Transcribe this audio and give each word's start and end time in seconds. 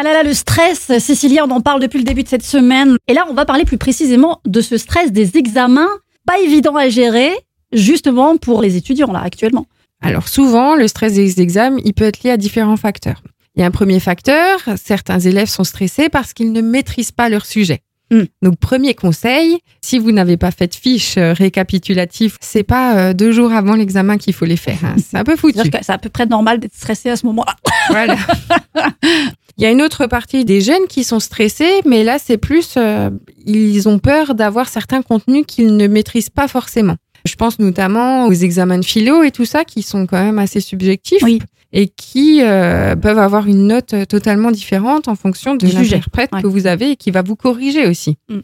Ah 0.00 0.04
là 0.04 0.12
là, 0.12 0.22
le 0.22 0.32
stress, 0.32 0.92
Cécilia, 1.00 1.44
on 1.44 1.50
en 1.50 1.60
parle 1.60 1.82
depuis 1.82 1.98
le 1.98 2.04
début 2.04 2.22
de 2.22 2.28
cette 2.28 2.44
semaine. 2.44 2.98
Et 3.08 3.14
là, 3.14 3.26
on 3.28 3.34
va 3.34 3.44
parler 3.44 3.64
plus 3.64 3.78
précisément 3.78 4.40
de 4.46 4.60
ce 4.60 4.76
stress 4.76 5.10
des 5.10 5.36
examens, 5.36 5.88
pas 6.24 6.38
évident 6.38 6.76
à 6.76 6.88
gérer, 6.88 7.32
justement 7.72 8.36
pour 8.36 8.62
les 8.62 8.76
étudiants 8.76 9.10
là 9.10 9.20
actuellement. 9.24 9.66
Alors 10.00 10.28
souvent, 10.28 10.76
le 10.76 10.86
stress 10.86 11.14
des 11.14 11.40
examens, 11.40 11.80
il 11.84 11.94
peut 11.94 12.04
être 12.04 12.22
lié 12.22 12.30
à 12.30 12.36
différents 12.36 12.76
facteurs. 12.76 13.24
Il 13.56 13.60
y 13.60 13.64
a 13.64 13.66
un 13.66 13.72
premier 13.72 13.98
facteur, 13.98 14.60
certains 14.76 15.18
élèves 15.18 15.48
sont 15.48 15.64
stressés 15.64 16.08
parce 16.08 16.32
qu'ils 16.32 16.52
ne 16.52 16.60
maîtrisent 16.60 17.10
pas 17.10 17.28
leur 17.28 17.44
sujet. 17.44 17.80
Mm. 18.12 18.22
Donc 18.42 18.56
premier 18.60 18.94
conseil, 18.94 19.58
si 19.82 19.98
vous 19.98 20.12
n'avez 20.12 20.36
pas 20.36 20.52
fait 20.52 20.68
de 20.68 20.76
fiche 20.76 21.16
euh, 21.18 21.32
récapitulative, 21.32 22.36
c'est 22.40 22.62
pas 22.62 22.96
euh, 22.96 23.14
deux 23.14 23.32
jours 23.32 23.52
avant 23.52 23.74
l'examen 23.74 24.16
qu'il 24.16 24.32
faut 24.32 24.44
les 24.44 24.56
faire. 24.56 24.78
hein. 24.84 24.94
C'est 25.04 25.16
un 25.18 25.24
peu 25.24 25.34
foutu. 25.36 25.58
C'est 25.82 25.90
à 25.90 25.98
peu 25.98 26.08
près 26.08 26.26
normal 26.26 26.60
d'être 26.60 26.76
stressé 26.76 27.10
à 27.10 27.16
ce 27.16 27.26
moment-là. 27.26 27.56
Voilà. 27.88 28.16
Il 29.58 29.64
y 29.64 29.66
a 29.66 29.70
une 29.72 29.82
autre 29.82 30.06
partie 30.06 30.44
des 30.44 30.60
jeunes 30.60 30.86
qui 30.88 31.02
sont 31.02 31.18
stressés, 31.18 31.80
mais 31.84 32.04
là 32.04 32.18
c'est 32.18 32.38
plus 32.38 32.74
euh, 32.76 33.10
ils 33.44 33.88
ont 33.88 33.98
peur 33.98 34.36
d'avoir 34.36 34.68
certains 34.68 35.02
contenus 35.02 35.44
qu'ils 35.46 35.76
ne 35.76 35.88
maîtrisent 35.88 36.30
pas 36.30 36.46
forcément. 36.46 36.94
Je 37.24 37.34
pense 37.34 37.58
notamment 37.58 38.26
aux 38.26 38.32
examens 38.32 38.78
de 38.78 38.84
philo 38.84 39.24
et 39.24 39.32
tout 39.32 39.44
ça 39.44 39.64
qui 39.64 39.82
sont 39.82 40.06
quand 40.06 40.22
même 40.22 40.38
assez 40.38 40.60
subjectifs 40.60 41.22
Oui. 41.22 41.40
et 41.72 41.88
qui 41.88 42.40
euh, 42.42 42.94
peuvent 42.94 43.18
avoir 43.18 43.48
une 43.48 43.66
note 43.66 43.94
totalement 44.08 44.52
différente 44.52 45.08
en 45.08 45.16
fonction 45.16 45.56
de 45.56 45.66
l'interprète 45.66 46.30
ouais. 46.32 46.40
que 46.40 46.46
vous 46.46 46.68
avez 46.68 46.92
et 46.92 46.96
qui 46.96 47.10
va 47.10 47.22
vous 47.22 47.36
corriger 47.36 47.88
aussi. 47.88 48.16
Mm. 48.28 48.38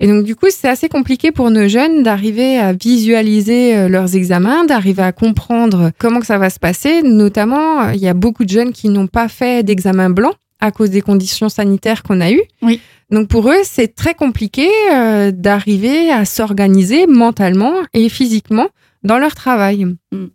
Et 0.00 0.08
donc 0.08 0.24
du 0.24 0.34
coup, 0.34 0.46
c'est 0.50 0.68
assez 0.68 0.88
compliqué 0.88 1.30
pour 1.30 1.50
nos 1.50 1.68
jeunes 1.68 2.02
d'arriver 2.02 2.58
à 2.58 2.72
visualiser 2.72 3.76
euh, 3.76 3.88
leurs 3.88 4.16
examens, 4.16 4.64
d'arriver 4.64 5.02
à 5.02 5.12
comprendre 5.12 5.90
comment 5.98 6.20
que 6.20 6.26
ça 6.26 6.38
va 6.38 6.48
se 6.48 6.58
passer. 6.58 7.02
Notamment, 7.02 7.82
euh, 7.82 7.92
il 7.94 8.00
y 8.00 8.08
a 8.08 8.14
beaucoup 8.14 8.44
de 8.44 8.48
jeunes 8.48 8.72
qui 8.72 8.88
n'ont 8.88 9.06
pas 9.06 9.28
fait 9.28 9.62
d'examen 9.62 10.08
blanc 10.08 10.32
à 10.58 10.70
cause 10.70 10.90
des 10.90 11.02
conditions 11.02 11.50
sanitaires 11.50 12.02
qu'on 12.02 12.20
a 12.20 12.32
eues. 12.32 12.42
Oui. 12.62 12.80
Donc 13.10 13.28
pour 13.28 13.50
eux, 13.50 13.60
c'est 13.62 13.94
très 13.94 14.14
compliqué 14.14 14.68
euh, 14.92 15.32
d'arriver 15.32 16.10
à 16.10 16.24
s'organiser 16.24 17.06
mentalement 17.06 17.74
et 17.92 18.08
physiquement 18.08 18.68
dans 19.02 19.18
leur 19.18 19.34
travail. 19.34 19.84
Mm. 20.12 20.26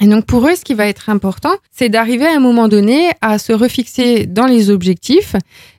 Et 0.00 0.06
donc 0.06 0.26
pour 0.26 0.46
eux, 0.48 0.54
ce 0.56 0.64
qui 0.64 0.74
va 0.74 0.86
être 0.86 1.08
important, 1.08 1.54
c'est 1.70 1.88
d'arriver 1.88 2.26
à 2.26 2.36
un 2.36 2.40
moment 2.40 2.68
donné 2.68 3.10
à 3.20 3.38
se 3.38 3.52
refixer 3.52 4.26
dans 4.26 4.46
les 4.46 4.70
objectifs. 4.70 5.36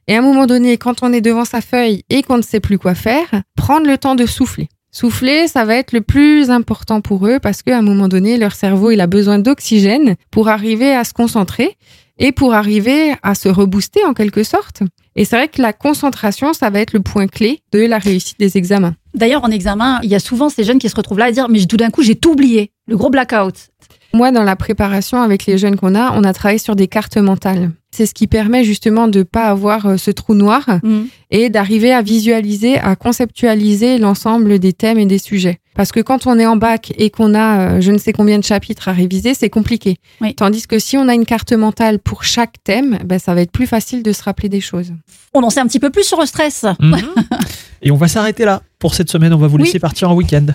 Et 0.07 0.15
à 0.15 0.19
un 0.19 0.21
moment 0.21 0.45
donné, 0.45 0.77
quand 0.77 1.03
on 1.03 1.11
est 1.11 1.21
devant 1.21 1.45
sa 1.45 1.61
feuille 1.61 2.03
et 2.09 2.23
qu'on 2.23 2.37
ne 2.37 2.43
sait 2.43 2.59
plus 2.59 2.77
quoi 2.77 2.95
faire, 2.95 3.27
prendre 3.55 3.87
le 3.87 3.97
temps 3.97 4.15
de 4.15 4.25
souffler. 4.25 4.69
Souffler, 4.91 5.47
ça 5.47 5.65
va 5.65 5.75
être 5.75 5.91
le 5.91 5.99
plus 5.99 6.49
important 6.49 7.01
pour 7.01 7.27
eux 7.27 7.39
parce 7.41 7.61
qu'à 7.61 7.77
un 7.77 7.81
moment 7.81 8.07
donné, 8.07 8.37
leur 8.37 8.53
cerveau, 8.53 8.91
il 8.91 9.01
a 9.01 9.07
besoin 9.07 9.39
d'oxygène 9.39 10.15
pour 10.31 10.47
arriver 10.47 10.95
à 10.95 11.03
se 11.03 11.11
concentrer 11.11 11.75
et 12.17 12.31
pour 12.31 12.53
arriver 12.53 13.13
à 13.21 13.35
se 13.35 13.49
rebooster 13.49 14.05
en 14.05 14.13
quelque 14.13 14.43
sorte. 14.43 14.83
Et 15.17 15.25
c'est 15.25 15.35
vrai 15.35 15.47
que 15.49 15.61
la 15.61 15.73
concentration, 15.73 16.53
ça 16.53 16.69
va 16.69 16.79
être 16.79 16.93
le 16.93 17.01
point 17.01 17.27
clé 17.27 17.59
de 17.73 17.79
la 17.79 17.97
réussite 17.97 18.39
des 18.39 18.57
examens. 18.57 18.95
D'ailleurs, 19.13 19.43
en 19.43 19.51
examen, 19.51 19.99
il 20.03 20.09
y 20.09 20.15
a 20.15 20.19
souvent 20.19 20.49
ces 20.49 20.63
jeunes 20.63 20.79
qui 20.79 20.89
se 20.89 20.95
retrouvent 20.95 21.19
là 21.19 21.25
à 21.25 21.31
dire 21.31 21.49
Mais 21.49 21.65
tout 21.65 21.77
d'un 21.77 21.89
coup, 21.89 22.01
j'ai 22.01 22.15
tout 22.15 22.31
oublié. 22.31 22.71
Le 22.87 22.97
gros 22.97 23.09
blackout. 23.09 23.69
Moi, 24.13 24.31
dans 24.31 24.43
la 24.43 24.55
préparation 24.55 25.21
avec 25.21 25.45
les 25.45 25.57
jeunes 25.57 25.75
qu'on 25.75 25.95
a, 25.95 26.11
on 26.11 26.23
a 26.23 26.33
travaillé 26.33 26.59
sur 26.59 26.75
des 26.75 26.87
cartes 26.87 27.17
mentales. 27.17 27.71
C'est 27.91 28.05
ce 28.05 28.13
qui 28.13 28.27
permet 28.27 28.63
justement 28.63 29.07
de 29.07 29.23
pas 29.23 29.47
avoir 29.47 29.85
euh, 29.85 29.97
ce 29.97 30.11
trou 30.11 30.35
noir 30.35 30.79
et 31.31 31.49
d'arriver 31.49 31.91
à 31.91 32.01
visualiser, 32.01 32.77
à 32.77 32.95
conceptualiser 32.95 33.97
l'ensemble 33.97 34.59
des 34.59 34.73
thèmes 34.73 34.99
et 34.99 35.05
des 35.05 35.17
sujets. 35.17 35.59
Parce 35.75 35.91
que 35.91 35.99
quand 35.99 36.27
on 36.27 36.39
est 36.39 36.45
en 36.45 36.55
bac 36.55 36.93
et 36.97 37.09
qu'on 37.09 37.33
a 37.33 37.59
euh, 37.59 37.81
je 37.81 37.91
ne 37.91 37.97
sais 37.97 38.13
combien 38.13 38.39
de 38.39 38.43
chapitres 38.43 38.87
à 38.87 38.93
réviser, 38.93 39.33
c'est 39.33 39.49
compliqué. 39.49 39.97
Oui. 40.21 40.33
Tandis 40.33 40.65
que 40.67 40.79
si 40.79 40.97
on 40.97 41.07
a 41.09 41.13
une 41.13 41.25
carte 41.25 41.51
mentale 41.51 41.99
pour 41.99 42.23
chaque 42.23 42.63
thème, 42.63 42.99
ben, 43.05 43.19
ça 43.19 43.33
va 43.33 43.41
être 43.41 43.51
plus 43.51 43.67
facile 43.67 44.01
de 44.01 44.13
se 44.13 44.23
rappeler 44.23 44.47
des 44.47 44.61
choses. 44.61 44.93
On 45.33 45.43
en 45.43 45.49
sait 45.49 45.59
un 45.59 45.67
petit 45.67 45.79
peu 45.81 45.89
plus 45.89 46.05
sur 46.05 46.19
le 46.19 46.25
stress. 46.25 46.65
Mhm. 46.79 47.01
Et 47.81 47.91
on 47.91 47.97
va 47.97 48.07
s'arrêter 48.07 48.45
là 48.45 48.61
pour 48.79 48.95
cette 48.95 49.09
semaine. 49.09 49.33
On 49.33 49.37
va 49.37 49.47
vous 49.47 49.57
laisser 49.57 49.79
partir 49.79 50.09
en 50.09 50.15
week-end. 50.15 50.45